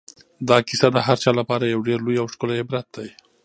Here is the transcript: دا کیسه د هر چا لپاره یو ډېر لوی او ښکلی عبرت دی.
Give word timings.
دا 0.49 0.57
کیسه 0.67 0.87
د 0.95 0.97
هر 1.07 1.17
چا 1.23 1.31
لپاره 1.39 1.63
یو 1.65 1.81
ډېر 1.87 1.99
لوی 2.05 2.17
او 2.21 2.27
ښکلی 2.33 2.57
عبرت 2.63 2.87
دی. 2.95 3.09